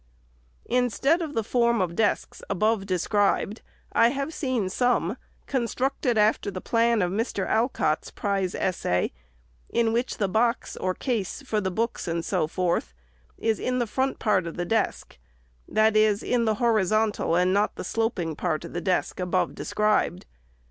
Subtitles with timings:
[0.65, 3.61] Instead of the form of desks, above described,
[3.91, 7.45] I have seen some, constructed after the plan of Mr.
[7.47, 9.11] Alcott's Prize Essay,
[9.69, 12.95] in which the box or case for the books, and so forth,
[13.37, 15.19] is in the front part of the desk;
[15.67, 20.25] that is, in the horizontal and not the sloping part of the desk above described.